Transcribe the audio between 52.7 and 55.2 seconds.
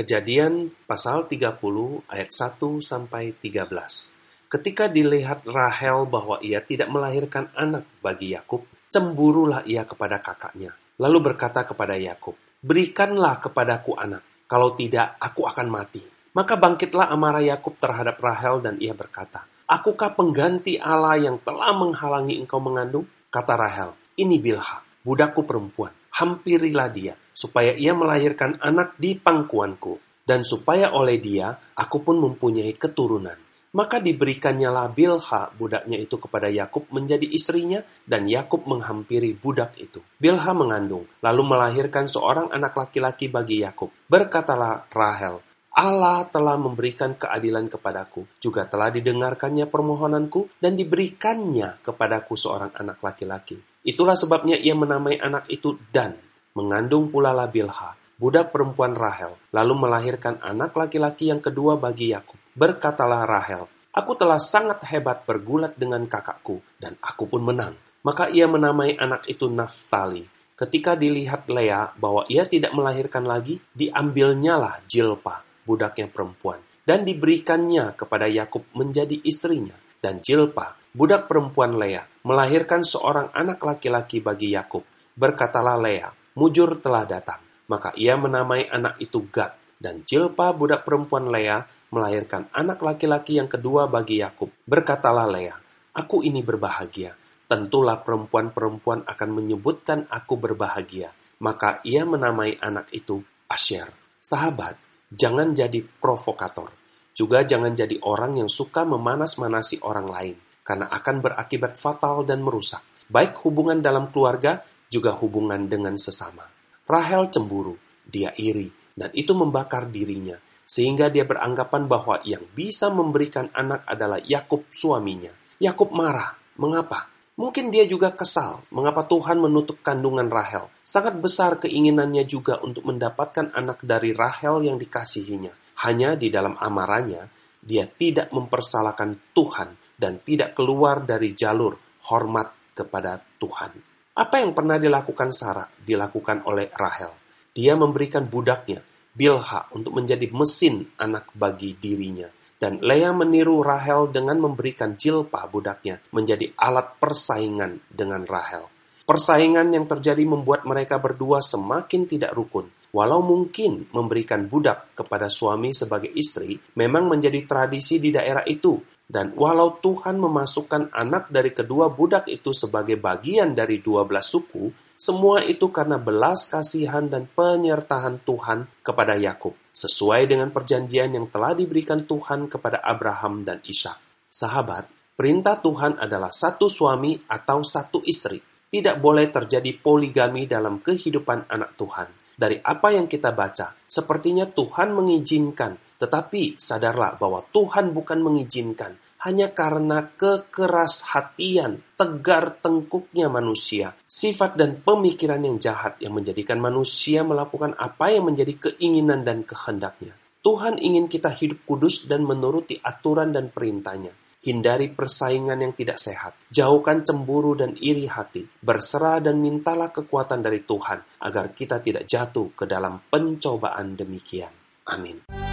anak laki-laki. Itulah sebabnya ia menamai